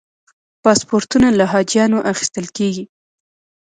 پاسپورتونه 0.63 1.27
له 1.37 1.45
حاجیانو 1.51 1.99
اخیستل 2.11 2.45
کېږي. 2.57 2.85